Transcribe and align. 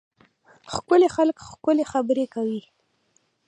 ښکلي 0.73 1.07
خلک 1.15 1.37
ښکلې 1.49 1.85
خبرې 1.91 2.25
کوي. 2.33 2.61